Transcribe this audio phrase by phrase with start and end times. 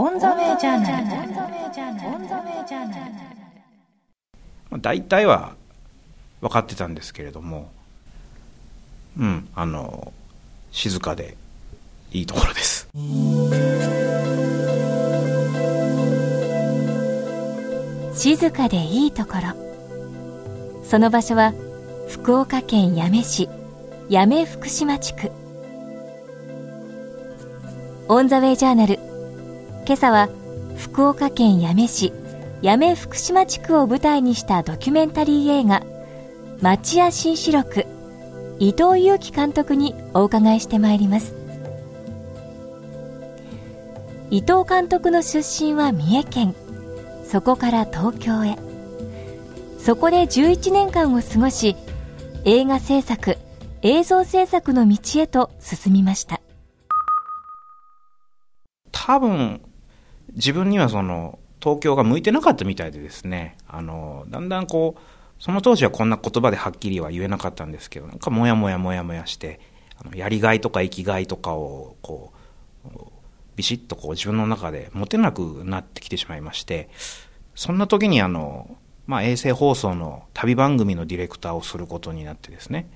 [0.00, 1.00] オンザウェイジャーナ
[4.70, 4.80] ル。
[4.80, 5.56] 大体は
[6.40, 7.68] 分かってたんですけれども、
[9.18, 10.12] うん、あの、
[10.70, 11.36] 静かで
[12.12, 12.88] いいところです。
[18.14, 19.40] 静かでいいところ。
[20.84, 21.52] その場所は
[22.08, 23.48] 福岡県八女市
[24.10, 25.32] 八女福島地区。
[28.06, 29.07] オンザウェイジャーナル。
[29.88, 30.28] 今朝は
[30.76, 32.12] 福岡県八女市
[32.62, 35.82] 八女福島地区を舞台にしたドキュメンタリー映画
[36.60, 37.86] 町屋新四録
[38.58, 41.34] 伊藤裕樹監督にお伺いしてまいります。
[44.28, 46.54] 伊藤監督の出身は三重県
[47.24, 48.58] そこから東京へ。
[49.78, 51.76] そこで11年間を過ごし
[52.44, 53.38] 映画制作
[53.80, 56.42] 映像制作の道へと進みました。
[58.92, 59.62] 多分
[60.38, 69.60] 自分にはその東京が向いてなかったみたいでですねあのだんだんこうその当時はこんな言葉ではっきりは言えなかったんですけどなんかモヤモヤモヤモヤして
[70.00, 72.32] あのやりがいとか生きがいとかをこ
[72.84, 72.88] う
[73.56, 76.88] ビシッとこう自分の中で持てなくなってきてしまいまして
[77.56, 82.88] そんな時にあの、まあ、衛星放送の旅番組のディレクターをすることになってですね、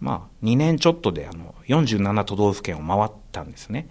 [0.00, 3.88] まあ、2年ちょっとであの47都道府県を回ったんですね。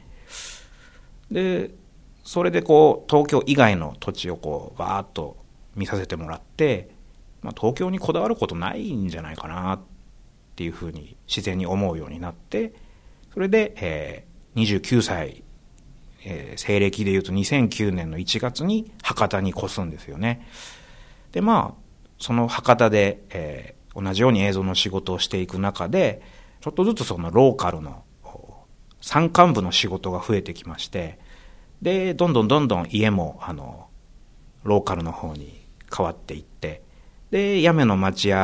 [1.30, 1.70] で
[2.30, 5.38] それでこう東京以外の土地をこうわーっと
[5.76, 6.90] 見させてもらって
[7.42, 9.80] まあ、東京にこだわることないんじゃないかなっ
[10.56, 12.74] ていうふうに自然に思うようになって
[13.34, 15.44] それで、えー、29歳、
[16.26, 20.46] えー、西暦でいうと2009年の1月に博多に越すんですよね。
[21.32, 21.82] でまあ
[22.20, 26.22] その博多で、えー、同じように映像の仕事をしていく中で
[26.60, 28.04] ちょっとずつそのローカルの
[29.00, 31.20] 山間部の仕事が増えてきまして
[31.82, 33.88] でどんどんどんどん家もあの
[34.64, 35.62] ローカルの方に
[35.96, 36.82] 変わっていって
[37.32, 38.38] で、八女の町屋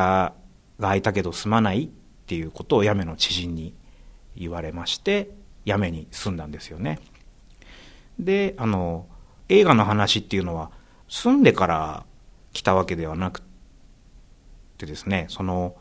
[0.78, 1.88] が空いたけど住まないっ
[2.26, 3.74] ていうことを八女の知人に
[4.36, 5.30] 言われまして、
[5.66, 7.00] 八女に住んだんですよね。
[8.18, 9.06] で、あの、
[9.48, 10.70] 映画の話っていうのは、
[11.08, 12.04] 住んでから
[12.52, 13.42] 来たわけではなく
[14.78, 15.76] てですね、その、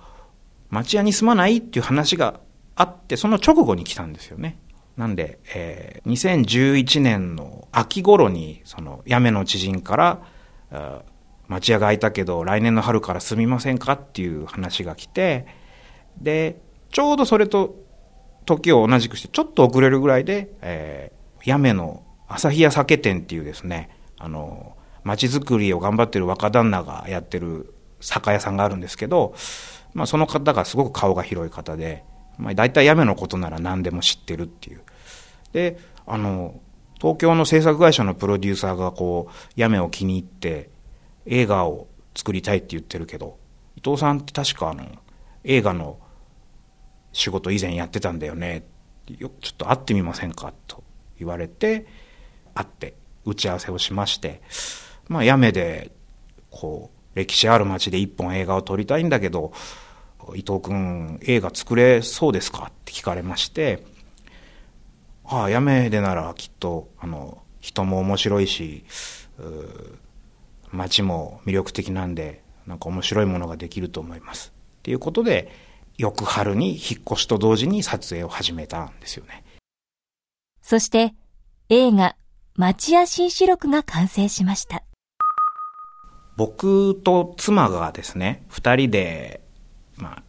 [0.70, 2.40] 町屋に住まないっていう話が
[2.76, 4.58] あって、その直後に来たんですよね。
[4.98, 10.22] なんで、えー、2011年の秋頃に、その、八女の知人から、
[11.48, 15.46] 町屋が空いたけど来年の春から住みませんかっていう話が来て、
[16.20, 16.60] で、
[16.92, 17.76] ちょうどそれと
[18.46, 29.36] 時を同じくしてちょっと遅れるぐらいで、えー、八女の朝日屋酒店っていうですね、あの、町づくりを頑張ってる若旦那がやってる酒屋さんがあるんですけど、
[29.94, 32.04] まあその方がすごく顔が広い方で、
[32.38, 34.82] まあ大体八女のことなら何でも知ってるっていう。
[35.54, 36.60] で、あの、
[37.00, 40.70] 東京の制作会社のプロデューサーがこう、八女を気に入って、
[41.26, 43.38] 映画を作りたいって言ってるけど、
[43.76, 44.86] 伊藤さんって確かあの、
[45.44, 46.00] 映画の
[47.14, 48.66] 仕事以前やってたんだよね。
[49.08, 50.84] よちょっと会ってみませんかと
[51.20, 51.86] 言われて、
[52.54, 54.42] 会って打ち合わせをしまして、
[55.08, 55.92] まあ、やめで、
[56.50, 59.54] こう、歴史ある街で一本映画を撮りたいんだけど、
[60.34, 62.66] 伊藤君、映画作れそうですか？
[62.70, 63.86] って聞かれまして、
[65.24, 68.86] ああ、やめでならきっと、あの、人も面白いし、
[70.72, 74.54] 街も魅力的なんで、なんか面白いものができると思います。
[74.80, 75.52] っていうことで、
[75.98, 79.44] 翌春に引っ越しと同時に撮影を始めたんですよね。
[80.62, 81.14] そして、
[81.70, 82.16] 映画、
[82.56, 84.84] 町屋新四録が完成しました。
[86.38, 89.42] 僕と妻がですね、二人で、
[89.98, 90.24] まあ、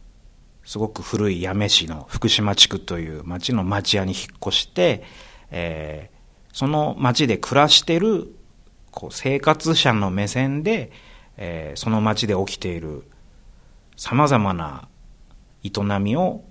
[0.63, 5.03] すごく古い八女市の福島地区という町の町屋に引っ越して、
[5.51, 6.17] えー、
[6.53, 8.33] その町で暮らしてる
[8.91, 10.91] こう生活者の目線で、
[11.37, 13.03] えー、その街で起きている
[13.95, 14.87] さまざまな
[15.63, 16.43] 営みを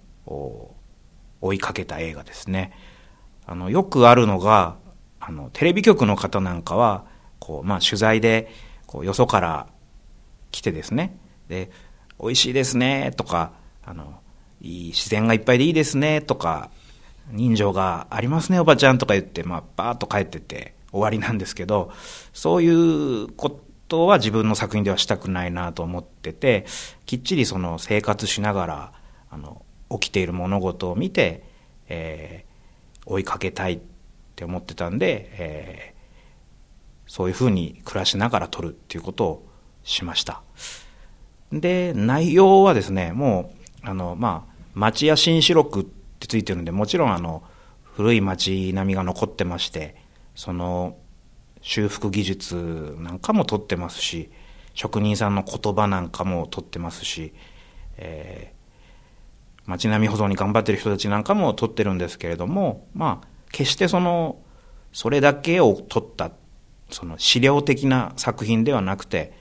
[1.41, 2.73] 追いかけた映画ですね。
[3.47, 4.77] あの、よくあるのが、
[5.21, 7.05] あの、テレビ局の方なんかは、
[7.39, 8.51] こう、まあ、取材で、
[8.87, 9.69] こう、よそから
[10.51, 11.17] 来てですね、
[11.49, 11.71] で、
[12.21, 13.53] 美味しいですね、とか、
[13.85, 14.21] あの、
[14.61, 16.71] いい自然がいっぱいでいいですね、とか、
[17.31, 21.93] 人情がありますね、おばちゃんとか言って、まあ、バーッと帰ってて、終わりなんですけど、
[22.33, 26.67] そういうことは自分の作品ではしたくないなと思ってて、
[27.05, 28.93] きっちりその生活しながら、
[29.31, 31.45] あの、起きている物事を見て、
[31.89, 33.81] えー、追いかけたいっ
[34.35, 39.49] て思ってたんで、えー、そういうふうに暮らしながら撮るっていうことを
[39.85, 40.43] しました。
[41.53, 43.53] で、内容はですね、も
[43.85, 45.85] う、あの、まあ、町屋新四録っ
[46.19, 47.43] てついてるんで、もちろんあの、
[47.83, 49.97] 古い町並みが残ってまして、
[50.35, 50.99] その
[51.63, 54.31] 修復技術なんかも取ってますし、
[54.75, 57.33] 職人さんの言葉なんかも取ってますし、
[57.97, 64.39] えー、街並み保存に頑張ってる人たちなんかも取ってるんですけれども、まあ、決してその、
[64.93, 66.31] それだけを取った、
[66.91, 69.33] その資料的な作品ではなくて、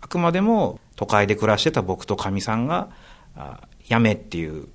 [0.00, 2.90] あくまでも都会で暮らしてた僕とかみさんが、
[3.34, 4.68] あやめっていう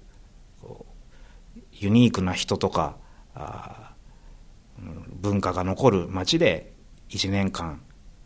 [1.71, 2.95] ユニークな人とか
[3.35, 3.91] あ
[5.21, 6.73] 文化が残る街で
[7.09, 7.79] 1年間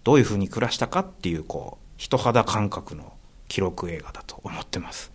[0.05, 3.11] どういうふうに暮らしたかっていうこう人肌感覚の
[3.49, 5.11] 記録映画だと思ってます。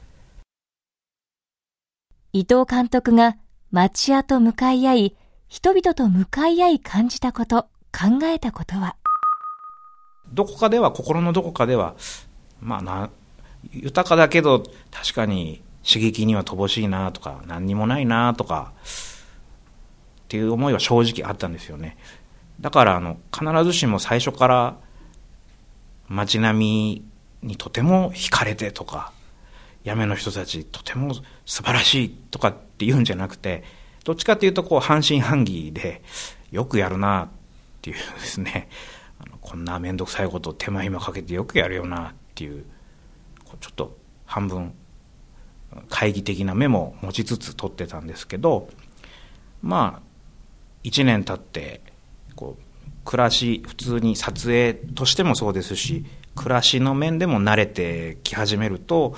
[2.35, 3.39] 伊藤監督が
[3.71, 5.17] 町屋と向かい合い
[5.49, 8.97] 人々と向かい合い感じたこと考えたことは？
[10.35, 11.95] どこかでは心のどこかでは
[12.61, 13.11] まあな
[13.73, 21.97] 豊かだけど確かに刺激には乏しいなとか何にもないなとかっていう思いは正直あったんですよね。
[22.61, 24.77] だからあの必ずしも最初から
[26.09, 27.05] 街並み
[27.43, 29.13] にとても惹かれてとか
[29.85, 31.15] 八女の人たちとても
[31.45, 33.65] 素晴らしいとかって言うんじゃなくて
[34.05, 36.03] どっちかっていうとこう半信半疑で
[36.51, 37.29] よくやるなっ
[37.83, 38.69] ていうですね。
[39.41, 42.65] こんな面倒くさいこと手間暇かけてよくやるよなっっていう
[43.61, 43.97] ちょっと
[44.27, 44.75] 半分
[45.89, 48.69] 懐疑的な目も持ちつつ撮ってたんですけど
[49.63, 50.03] まあ
[50.83, 51.81] 1年経って
[52.35, 52.63] こう
[53.05, 56.05] 暮らし普通に撮影としてもそうですし
[56.35, 59.15] 暮らしの面でも慣れてき始めると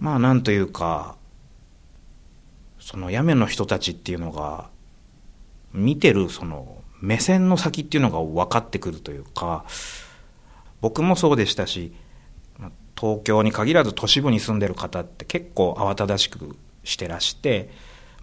[0.00, 1.16] まあなんというか
[2.80, 4.70] その屋根の人たちっていうのが
[5.72, 9.64] 見てるその目線の先っていうのが分かってくるというか
[10.80, 11.92] 僕もそうでしたし
[12.98, 17.70] 東京に限らず都市部に住んでる方って結構慌ただしくしてらして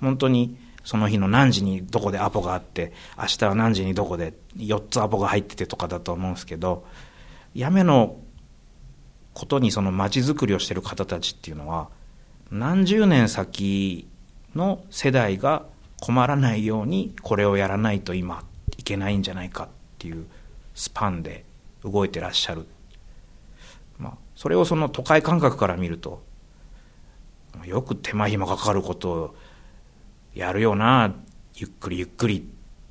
[0.02, 6.86] 本当にその日の何時にどこでアポがあって明日は何時にどこで4つアポが入っててとかだと思うんですけど
[7.54, 8.18] やめの
[9.34, 11.90] ことにその街づくりをしてる方たちっていうのは
[12.52, 14.08] 何十年先
[14.56, 15.66] の世代が
[16.02, 18.44] 困らないようにこれをやらないと今
[18.78, 19.68] いけないんじゃないかっ
[19.98, 20.26] ていう
[20.74, 21.46] スパンで
[21.84, 22.66] 動いてらっしゃる、
[24.36, 26.24] それをその都会感覚から見ると
[27.66, 29.36] よく手間暇かかることを
[30.34, 31.16] やるよな
[31.56, 32.44] ゆっくりゆっくりっ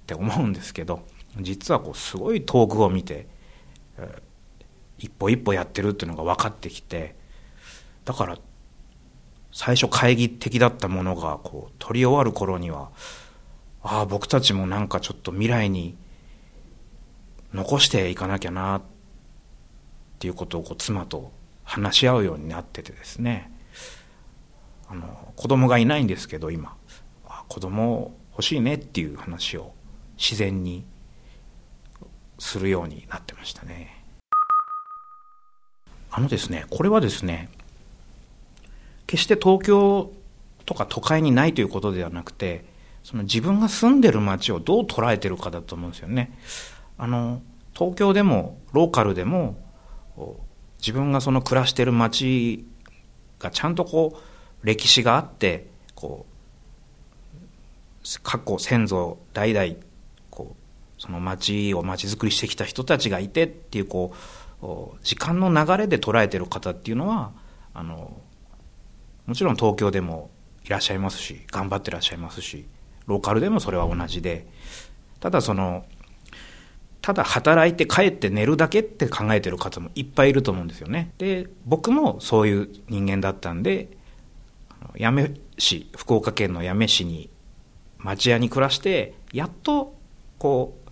[0.07, 1.07] て思うんですけど
[1.41, 3.27] 実はこうすごい遠くを見て、
[4.99, 7.17] 一歩一歩やってるっていうのが分かってきて
[8.05, 8.39] だから
[9.53, 12.91] 最初懐疑的だったものがこう取り終わる頃には
[13.83, 15.97] ああ僕たちもなんかちょっと未来に
[17.53, 18.81] 残していかなきゃな
[20.25, 21.33] っていうことをこう妻と
[21.65, 23.53] 話し合うようになっててですね。
[24.89, 26.75] あの子供がいないんですけど今。
[27.47, 29.75] 子供欲しいねっていう話を
[30.17, 30.87] 自然に
[32.39, 34.03] するようになってましたね。
[36.11, 37.51] あのですねこれはですね
[39.07, 40.11] 決して東京
[40.65, 42.65] とか都会にないということではなくて
[43.03, 46.33] その自分が住んでる街をどう捉えてるかだと思うんですよね。
[46.97, 47.43] あの
[47.75, 49.63] 東京でもローカルでも
[50.79, 52.67] 自分がその暮らしてる町
[53.39, 54.19] がちゃんとこ
[54.63, 56.35] う歴史があってこう
[58.23, 59.81] 過去先祖代々
[60.31, 64.13] こうその町を町づくりしてきた人たちがいてっていうこ
[64.63, 67.33] う時間の流れで捉えてる方っていうのは
[67.73, 68.21] あの
[69.27, 70.31] もちろん東京でも
[70.65, 72.67] いらっしゃいますし頑張ってらっしゃいますし
[73.07, 74.47] ローカルでもそれは同じで
[75.21, 75.85] ただその
[77.05, 81.13] ただ働いて帰って寝るだけって考えてる方もいっぱいいると思うんですよね。
[81.19, 83.91] で、僕もそういう人間だったんで、
[84.99, 87.29] 八女市、福岡県の八女市に
[87.99, 89.95] 町屋に暮らして、やっと
[90.39, 90.91] こう、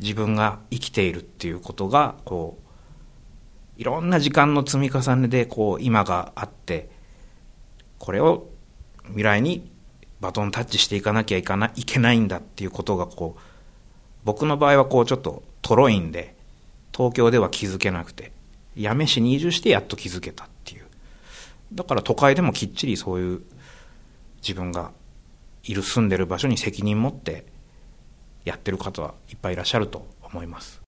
[0.00, 2.56] 自分が生きているっていうことが、こ
[3.76, 6.90] う、いろんな時間の積み重ねで、こう、今があって、
[7.98, 8.46] これを
[9.06, 9.68] 未来に
[10.20, 13.53] バトンタッチしていかなきゃいかないけないんだっていうことが、こう、
[14.24, 16.34] 僕の場合はこうちょっとトロいんで、
[16.96, 18.32] 東京では気づけなくて、
[18.76, 20.86] 八女市に移住してやっと気づけたっていう。
[21.72, 23.42] だから都会でもきっちりそういう
[24.42, 24.92] 自分が
[25.64, 27.46] いる住んでる場所に責任持って
[28.44, 30.82] やってる方はいっぱいいらっしゃると思います。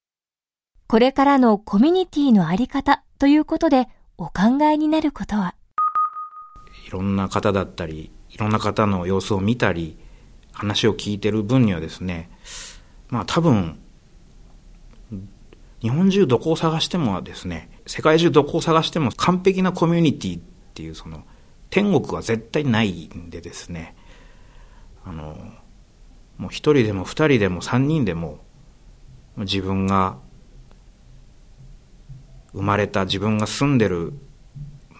[0.86, 3.88] これからのコミュニティのあり方ということで
[4.18, 5.54] お考えになることは？
[6.86, 9.98] いろんな方だったり、いろんな方の様子を見たり、
[10.52, 12.30] 話を聞いてる分にはですね、
[13.08, 13.78] まあ多分、
[15.80, 20.42] 日本中どこを探してもですね、世界中どこを探しても完璧なコミュニティっ
[20.74, 21.24] ていうその
[21.70, 23.94] 天国は絶対ないんでですね、
[25.04, 25.36] あの、
[26.38, 28.38] もう一人でも二人でも三人でも
[29.36, 30.18] 自分が
[32.52, 34.12] 生まれた自分が住んでる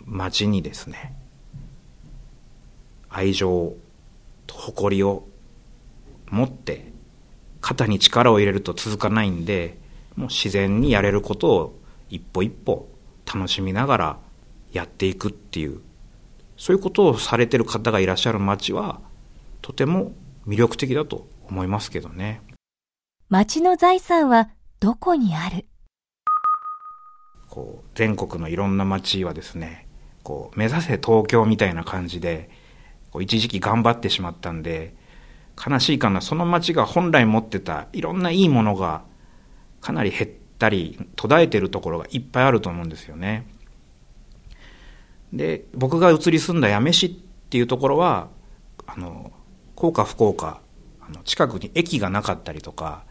[0.04, 1.14] 町にですね
[3.08, 3.74] 愛情
[4.46, 5.26] と誇りを
[6.30, 6.92] 持って
[7.66, 9.76] 肩に力を入れると続かないんで
[10.14, 12.88] もう自然にやれることを一歩一歩
[13.26, 14.18] 楽しみながら
[14.70, 15.80] やっていくっていう
[16.56, 19.00] そういうことをされてる方がいらっしゃる町は
[19.62, 20.12] とても
[20.46, 22.40] 魅力的だと思いますけどね。
[23.30, 25.66] 町の財産はどこにある？
[27.50, 29.88] こう全国のいろんな町はですね
[30.22, 32.48] こう目指せ東京みたいな感じで
[33.10, 34.94] こう一時期頑張ってしまったんで
[35.56, 36.20] 悲しいかな。
[36.20, 39.02] その町が本来持ってたいろんないいものが
[39.80, 43.46] かなり減ったり途絶えてるところがいっぱいあると思うんですよね。
[45.32, 48.28] で僕が移り住んだ八女市っていうところは
[48.86, 49.32] あの
[49.74, 50.60] 幸か不幸か
[51.00, 53.04] あの近くに駅がなかったりとか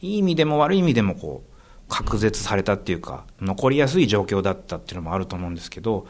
[0.00, 1.50] いい意味でも悪い意味でもこう
[1.88, 6.06] 隔絶されたっていうか残りやすい状況だったっていうのもあると思うんですけど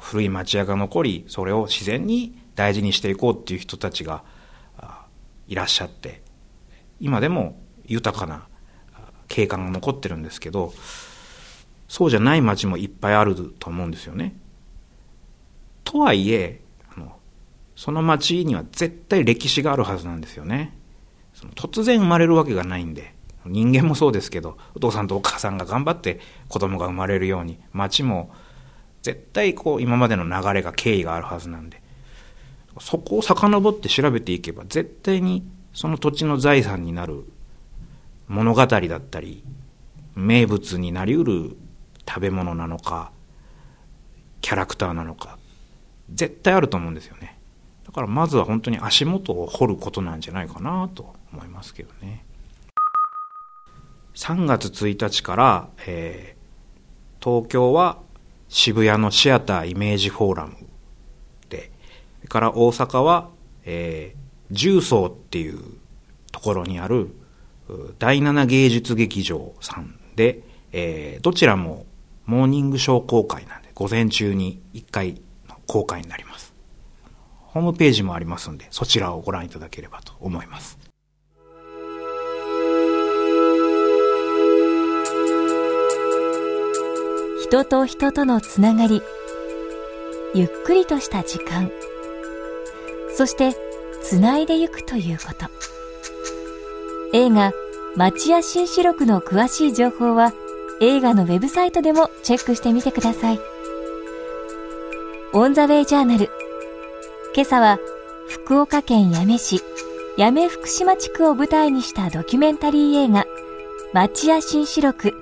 [0.00, 4.22] 古い町屋が残りそれを自然に大事にしていこうっていう人たちが
[5.48, 6.22] いらっしゃって
[7.00, 8.46] 今でも豊かな
[9.28, 10.72] 景観が残ってるんですけど
[11.88, 14.36] そうじゃない町もいっぱいあると思うんですよね。
[15.84, 16.60] とはいえ
[16.94, 17.16] あの
[17.74, 20.76] その町には絶対歴史があるはずなんですよね。
[21.32, 23.14] その突然生まれるわけがないんで
[23.46, 28.30] 人間もそうですけどお父さんとお母さんが頑張って子供が生まれるように町も
[29.02, 31.80] 絶対こう今までの流れが経緯があるはずなんで
[32.80, 37.24] そこを遡って調べていけば絶対にその土地の財産になる
[38.28, 39.44] 物語だったり
[40.14, 41.56] 名物になりうる
[42.06, 43.12] 食べ物なのか
[44.40, 45.38] キャラクターなのか
[46.12, 47.38] 絶対あると思うんですよね。
[47.86, 52.24] だからまずは本当に足元を掘ることなんじゃないかなと思いますけどね。
[54.14, 57.98] 3月1日から、えー、東京は
[58.48, 60.67] 渋谷のシアターイメージフォーラム
[62.26, 63.30] から大阪は、
[63.64, 65.60] えー、重曹っていう
[66.32, 67.10] ところにある
[67.98, 70.40] 第七芸術劇場さんで、
[70.72, 71.86] えー、どちらも
[72.26, 76.54] モーニングショー公開なんで、午前中に1回の公開になります。
[77.36, 80.78] ホームページもありますんで、そちらをご覧いただければと思います。
[87.42, 89.00] 人と人とのつながり、
[90.34, 91.70] ゆっくりとした時間。
[93.18, 93.56] そして
[94.00, 95.46] つないでゆくということ。
[97.12, 97.50] 映画
[97.96, 100.32] 「町屋新四六」の詳しい情報は
[100.80, 103.40] 映画のウェブサイトでもチェックしてみてください。
[105.32, 106.30] オン・ザ・ウェイ・ジャーナル。
[107.34, 107.80] 今朝は
[108.28, 109.64] 福岡県八女市
[110.16, 113.26] 八女福島地区を舞台にしたドキュメンタリー映画
[113.92, 115.12] 「町屋新四六」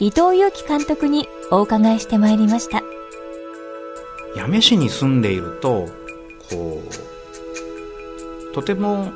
[0.00, 2.82] 伊藤祐樹監督にお伺いしてまいりました。
[4.34, 5.90] 八女市に住んでいると
[6.48, 7.13] こう
[8.54, 9.12] とても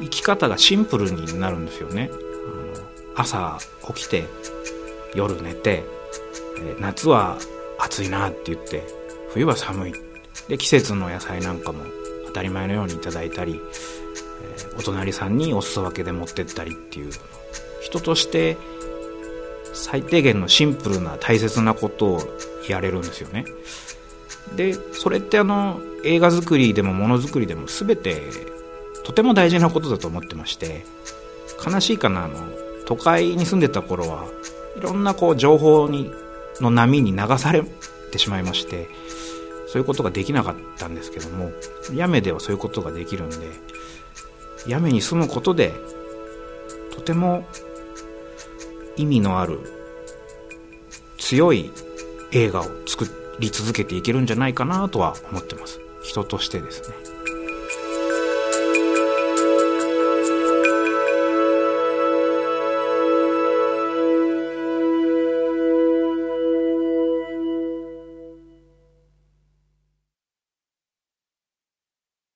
[0.00, 2.10] 生き方がシンプルになるんですよね。
[3.14, 3.58] 朝
[3.94, 4.24] 起きて
[5.14, 5.84] 夜寝て
[6.80, 7.36] 夏は
[7.78, 8.82] 暑いなって言って
[9.30, 9.92] 冬は寒い。
[10.48, 11.84] で季節の野菜なんかも
[12.26, 13.60] 当たり前のようにいただいたり
[14.78, 17.12] お隣さんにお裾分けで持ってったりっていう
[17.82, 18.56] 人として
[19.74, 22.20] 最低限のシンプルな大切なことを
[22.68, 23.44] やれるんですよね。
[24.56, 28.22] でそれってあの映画作りでもものづくりでも全て
[29.08, 30.84] とても大事なことだと思ってまして
[31.66, 32.34] 悲しいかなあの
[32.84, 34.26] 都会に住んでた頃は
[34.76, 36.12] いろんなこう情報に
[36.60, 37.62] の波に流され
[38.12, 38.86] てしまいまして
[39.66, 41.50] そういうことができなかったんですけども
[41.96, 43.36] 八女ではそういうことができるんで
[44.66, 45.72] 八女に住むことで
[46.94, 47.46] とても
[48.98, 49.58] 意味のある
[51.16, 51.70] 強い
[52.32, 53.06] 映画を作
[53.38, 55.80] り続けていけるんじゃないかなとは思ってます。
[56.02, 57.17] 人としてですね。